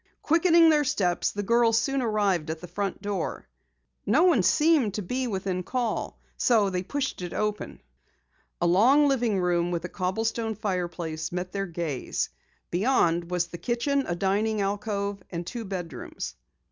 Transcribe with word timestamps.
Quickening 0.23 0.71
their 0.71 0.83
steps, 0.83 1.29
the 1.29 1.43
girls 1.43 1.77
soon 1.77 2.01
arrived 2.01 2.49
at 2.49 2.59
the 2.59 2.67
front 2.67 3.03
door. 3.03 3.47
No 4.03 4.23
one 4.23 4.41
seemed 4.41 4.95
to 4.95 5.03
be 5.03 5.27
within 5.27 5.61
call, 5.61 6.17
so 6.37 6.71
they 6.71 6.81
pushed 6.81 7.21
it 7.21 7.33
open. 7.35 7.83
A 8.59 8.65
long 8.65 9.07
living 9.07 9.39
room 9.39 9.69
with 9.69 9.85
a 9.85 9.89
cobblestone 9.89 10.55
fireplace 10.55 11.31
met 11.31 11.51
their 11.51 11.67
gaze. 11.67 12.29
Beyond 12.71 13.29
was 13.29 13.45
the 13.45 13.59
kitchen, 13.59 14.05
a 14.07 14.15
dining 14.15 14.59
alcove, 14.59 15.21
and 15.29 15.45
two 15.45 15.65
bedrooms. 15.65 16.33